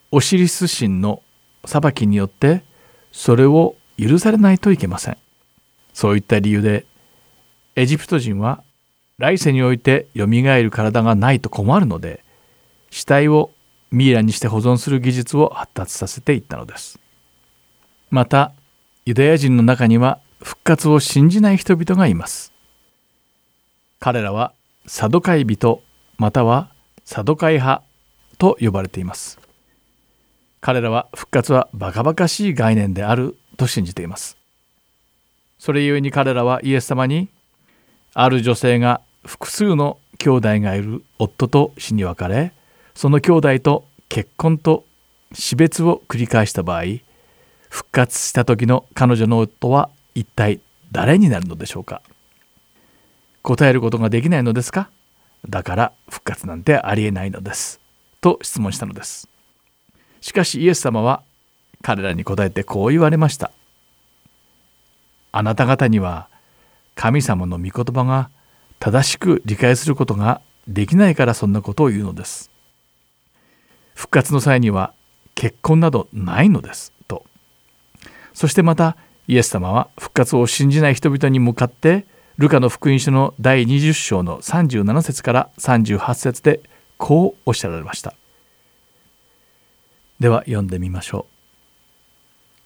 [0.10, 1.22] オシリス神の
[1.66, 2.64] 裁きによって
[3.12, 5.18] それを許されないといけません。
[5.94, 6.86] そういった理由で
[7.76, 8.64] エジプト人は
[9.18, 12.24] 来世においてよみがえる体がないと困るので
[12.90, 13.52] 死体を
[13.92, 17.00] ミイラにして保存する技術を発達させていったのです。
[18.12, 18.54] また
[19.06, 22.54] ユダヤ人の中には復活を信じない人々がいます。
[24.00, 24.54] 彼らは
[24.86, 25.82] サドカイ人
[26.18, 26.70] または
[27.04, 27.84] サドカイ派
[28.38, 29.40] と呼ばれています。
[30.62, 34.38] 彼らは復活はバカバカしい概念であると信じています。
[35.58, 37.30] それゆえに彼らはイエス様に
[38.14, 42.54] ある女性が複数の兄弟がいる夫と死に別れ
[42.96, 44.86] その兄弟と結婚と
[45.34, 46.84] 死別を繰り返した場合
[47.70, 50.60] 復活した時の彼女の夫は一体
[50.92, 52.02] 誰になるのでしょうか？
[53.44, 54.90] 答えることができないのですか？
[55.48, 57.80] だから復活なんてありえないのです。
[58.22, 59.30] と質問したのです。
[60.22, 61.24] しかしイエス様は
[61.82, 63.52] 彼らに答えてこう言われました。
[65.32, 66.28] あなた方には
[66.96, 68.30] 神様の御言葉が
[68.80, 72.52] 正しく理解することができないからそんなことを言うのです。
[73.96, 74.94] 復活の際には
[75.36, 76.94] 結婚などないのです。
[77.08, 77.26] と。
[78.34, 78.98] そしてまた
[79.28, 82.06] イエス様は復活を信じない人々に向かって
[82.38, 86.62] ルカの福音書の第20章の37節から38節で
[86.98, 88.14] こうおっしゃられました。
[90.20, 91.26] では読んでみましょ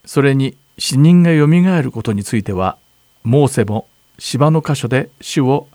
[0.03, 2.77] うそれに死人がよみがえることについては
[3.23, 3.87] モーセも
[4.19, 5.67] 芝の箇所で主を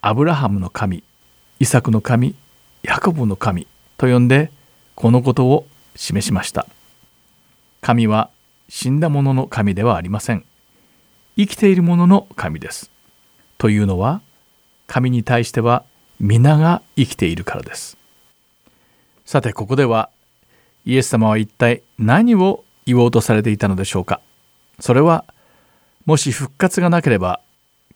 [0.00, 1.02] アブラハムの神
[1.60, 2.34] イサクの神
[2.82, 4.50] ヤコブの神と呼んで
[4.94, 6.66] このことを示しました
[7.80, 8.30] 神は
[8.68, 10.44] 死んだ者の神ではありません。
[11.36, 12.90] 生きている者の神です。
[13.56, 14.20] というのは、
[14.86, 15.84] 神に対しては
[16.20, 17.96] 皆が生きているからです。
[19.24, 20.10] さて、ここでは、
[20.88, 24.22] イエス様は一体何を言おうとされていたのでしょうか？
[24.80, 25.26] それは、
[26.06, 27.42] もし復活がなければ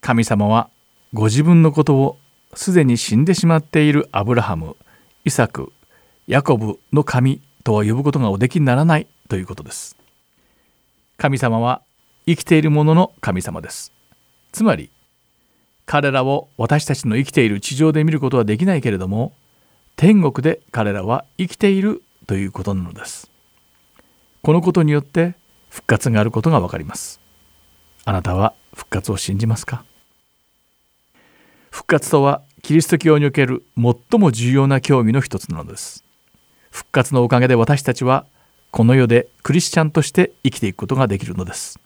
[0.03, 0.69] 神様は
[1.15, 2.19] ご自分のことを
[2.53, 4.77] すでに死んでしまっているアブラハム
[5.25, 5.73] イサク
[6.27, 9.97] ヤコブの神とは呼ぶことがおできにならないということです
[11.17, 11.81] 神様は
[12.27, 13.91] 生きているものの神様です
[14.53, 14.91] つまり
[15.87, 19.33] 彼らを私たちの生きている地上で見ることはできないけれども
[19.97, 23.31] 天国で彼らは生きているということなのです。
[24.43, 25.35] このことによって
[25.71, 27.21] 復活があることがわかります。
[28.05, 29.85] あなたは復活を信じますか？
[31.71, 36.05] 復活とはキリスト教における最も重要な教義の一つなのです。
[36.71, 38.27] 復活のおかげで私たちは
[38.71, 41.79] この世でクリスチャンとして生きていくことができるのです。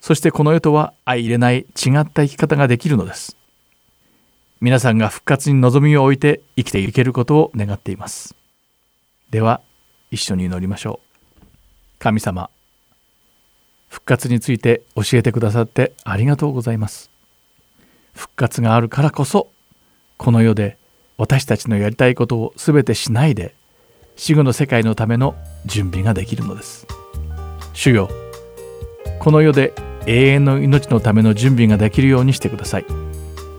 [0.00, 1.62] そしてこの世とは相入れない違
[1.98, 3.36] った生き方ができるのです。
[4.60, 8.34] 皆さんが復活に望みを置いて生きていけることを願っています。
[9.34, 9.60] では
[10.12, 11.44] 一緒に祈りましょう。
[11.98, 12.50] 神様
[13.88, 17.10] 復活について教えてくださってありがとうございます。
[18.12, 19.48] 復活があるからこそ
[20.18, 20.78] この世で
[21.18, 23.56] 私たちのやりたいことを全てしないで
[24.14, 25.34] 死後の世界のための
[25.66, 26.86] 準備ができるのです。
[27.72, 28.08] 主よ
[29.18, 29.72] この世で
[30.06, 32.86] 永遠の命のための準備ができるようにしてください。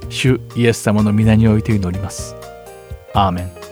[0.07, 2.33] 主イエス様の皆において祈ります。
[3.13, 3.64] アーメン。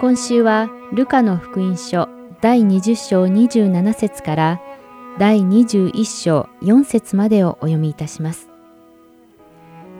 [0.00, 2.08] 今週はルカの福音書
[2.40, 4.60] 第20章27節から
[5.18, 8.48] 第21章4節までをお読みいたします。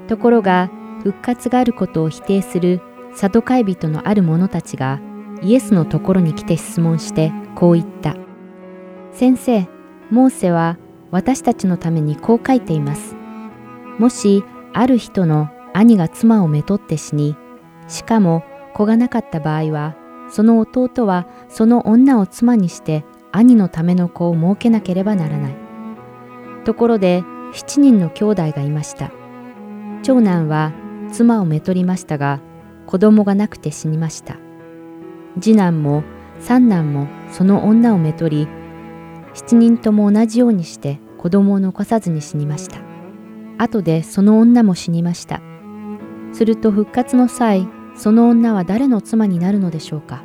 [0.09, 0.71] ところが
[1.03, 2.81] 復活があることを否定する
[3.13, 5.03] サドカイ人のある者たちが
[5.43, 8.17] イエスのところに来て質問してこう言った。
[9.13, 9.69] 先生、
[10.11, 10.79] モーセは
[11.11, 13.17] 私たちのためにこう書いています。
[13.99, 17.37] もしある人の兄が妻をめとって死に、
[17.87, 18.45] しかも
[18.75, 19.97] 子がなかった場合は
[20.31, 25.57] その弟はその女を妻にして兄のための子を設けなければならない。
[26.65, 29.11] ところで7人の兄弟がいました。
[30.03, 30.73] 長男は
[31.13, 32.41] 妻をめとりましたが
[32.87, 34.37] 子供がなくて死にました。
[35.41, 36.03] 次男も
[36.39, 38.49] 三男もその女をめとり
[39.35, 42.81] 7人とも同じようにして子供を残さずに死にました。
[43.59, 45.41] 後でその女も死にました。
[46.33, 47.69] すると復活の際
[48.01, 50.23] その女は誰の妻になるのでしょうか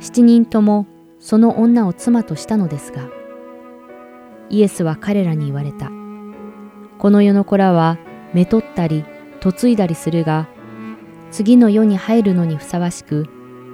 [0.00, 0.88] ？7人とも
[1.20, 3.08] その女を妻としたのですが。
[4.48, 5.92] イエスは彼らに言われた。
[6.98, 7.96] この世の子らは
[8.34, 9.04] めとったり
[9.40, 10.48] 嫁いだりするが
[11.30, 13.28] 次の世に入るのにふさわしく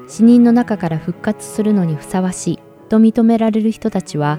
[0.09, 2.59] 死人の中から復活するのにふさわしい
[2.91, 4.39] と認められる人たちは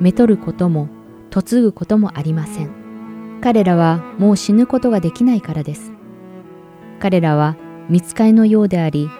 [0.00, 0.90] めとることも
[1.34, 3.40] 嫁ぐこともありません。
[3.40, 5.92] 彼らはもう死ぬことができないからです。
[7.00, 7.56] 彼らは
[7.92, 9.10] 見つかりのようであり、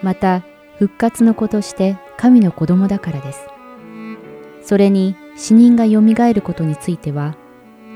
[0.00, 0.44] また
[0.78, 3.48] 復活の子として神の子供だからです。
[4.62, 7.34] それに死人がよみがえることについては、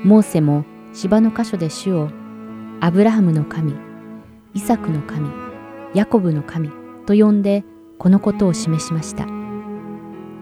[0.03, 2.09] モーセも芝の箇所で主を
[2.81, 3.73] アブラハムの神、
[4.53, 5.29] イサクの神、
[5.93, 6.71] ヤコブの神
[7.05, 7.63] と呼んで
[7.97, 9.27] このことを示しました。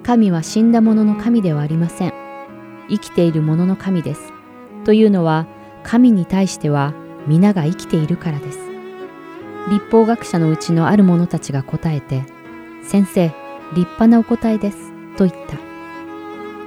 [0.02, 2.14] 神は死んだ者の神ではありません。
[2.90, 4.34] 生きている者の神です。
[4.84, 5.46] というのは
[5.84, 6.96] 神に対しては
[7.28, 8.65] 皆が生きているからです。
[9.70, 12.24] 立法学者のうちのある者たちが答えて、
[12.84, 13.28] 先生、
[13.74, 15.58] 立派なお答えです、と言った。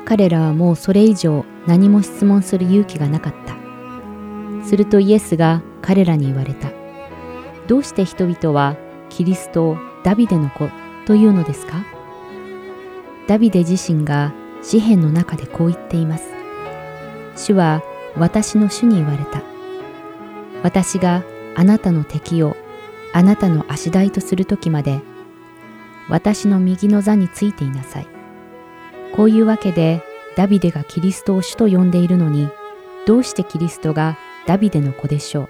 [0.05, 3.57] 彼らはもうそれ以上何も質問する勇気がなかった。
[4.67, 6.71] するとイエスが彼らに言われた。
[7.67, 8.77] どうして人々は
[9.11, 10.69] キリストをダビデの子
[11.07, 11.85] というのですか？
[13.27, 14.33] ダビデ自身が
[14.63, 16.25] 詩篇の中でこう言っています。
[17.37, 17.83] 主は
[18.17, 19.43] 私の主に言われた。
[20.63, 21.23] 私が
[21.55, 22.57] あなたの敵を
[23.19, 25.01] あなたの足台とするときまで、
[26.09, 28.07] 私の右の座についていなさい。
[29.17, 30.05] こういうわけで、
[30.37, 32.49] ダビデがキリストを主と呼んでいるのに、
[33.09, 34.17] どうしてキリストが
[34.47, 35.49] ダビデの子でしょう。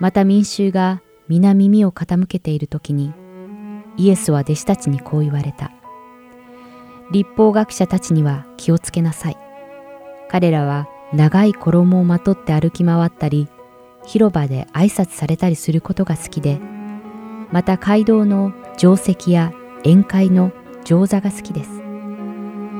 [0.00, 3.14] また民衆が皆耳を傾けているときに、
[3.96, 5.72] イエスは弟子たちにこう言われた。
[7.10, 9.38] 立法学者たちには気をつけなさい。
[10.28, 13.48] 彼らは長い衣をまとって歩き回ったり、
[14.06, 16.60] 広場で挨拶されたりすることが好きで、
[17.50, 19.52] また街道の定石や
[19.84, 20.52] 宴会の
[20.84, 21.70] 定座が好きです。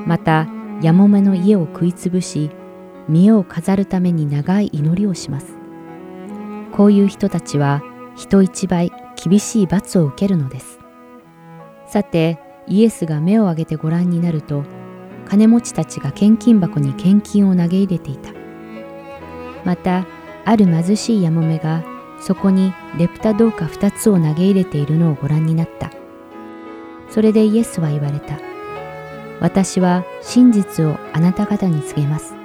[0.05, 0.47] また、
[0.81, 2.51] やもめの家を食いつぶし、
[3.07, 5.57] 見栄を飾るために長い祈りをします。
[6.71, 7.81] こういう人たちは
[8.15, 10.79] 人一倍厳しい罰を受けるのです。
[11.87, 14.63] さて、イエスが目を上げてご覧になると、
[15.27, 18.31] 金持ちたちが献金箱に献金を投げ入れていた。
[19.63, 20.05] また、
[20.45, 21.83] ある貧しいやもめが
[22.19, 25.91] そこにレプタ銅貨二つを投げ入れているのをご覧になった。
[27.09, 28.39] それでイエスは言われた。
[29.41, 32.35] 私は真実をあなた方に告げます。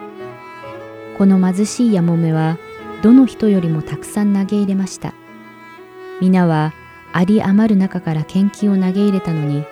[1.18, 2.58] この貧しいやもめは
[3.02, 5.14] どの人よりもたくさん投げ入れました。
[6.20, 6.72] 皆は
[7.12, 9.64] あり余る中から献金を投げ入れたのに、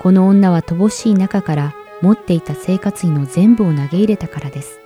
[0.00, 4.80] この女は乏しい中から持っていた生活費の全部を投げ入れたからです。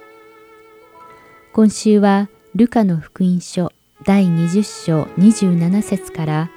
[1.53, 3.70] 今週はルカの福音書
[4.07, 6.50] 第20章27節から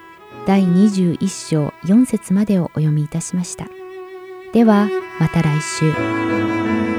[0.47, 3.67] 第21章4節までをお読みいたしました。
[4.53, 4.87] では
[5.19, 6.98] また来週。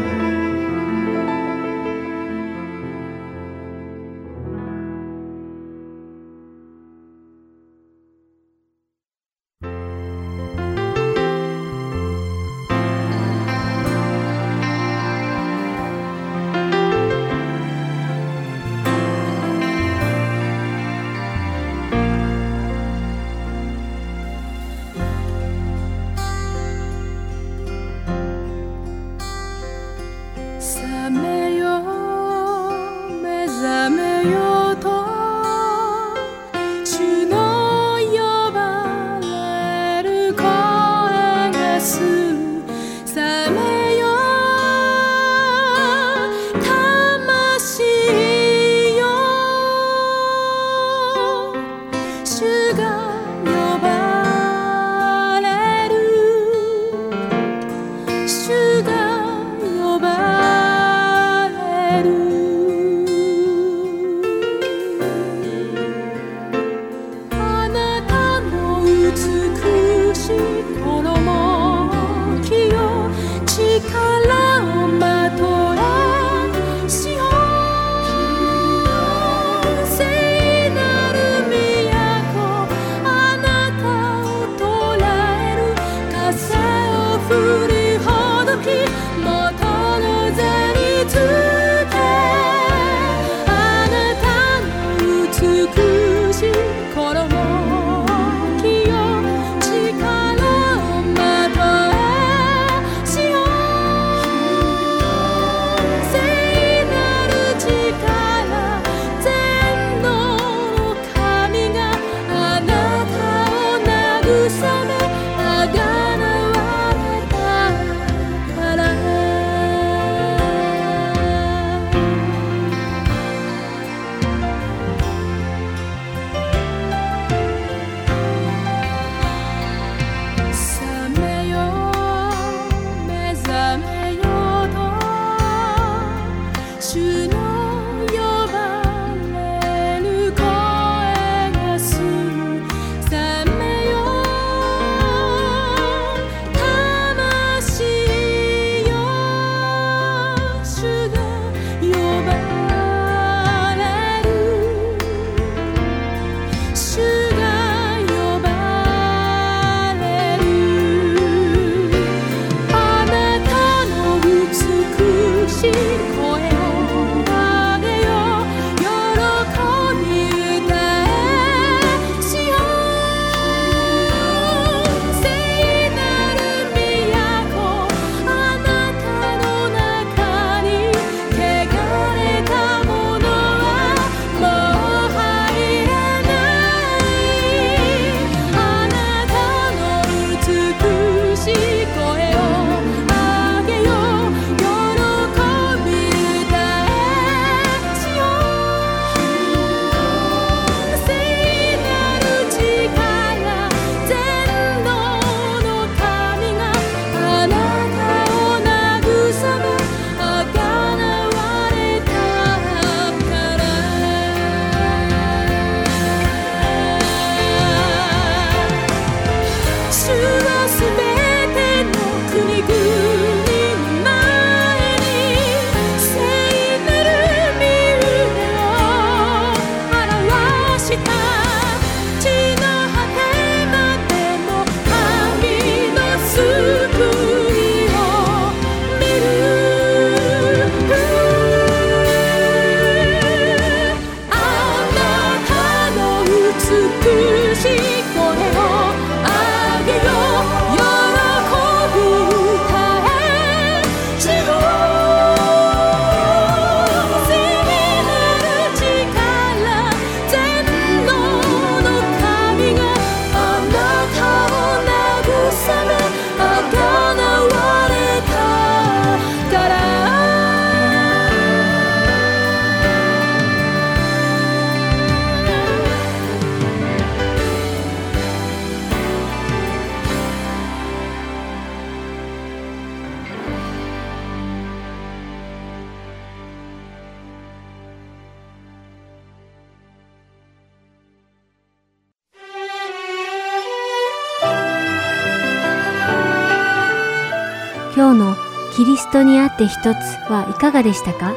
[299.61, 299.97] って一つ
[300.31, 301.35] はいかがでしたか？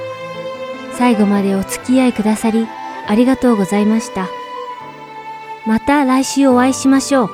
[0.94, 2.68] 最後までお付き合いくださり
[3.08, 4.30] ありがとうございました。
[5.66, 7.30] また来週お会いしましょう。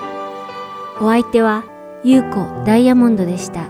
[1.02, 1.64] お相手は、
[2.04, 3.69] ゆうこダイヤモンドでした。